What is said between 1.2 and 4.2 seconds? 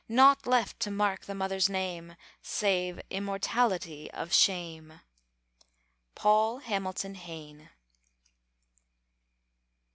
the mother's name, Save immortality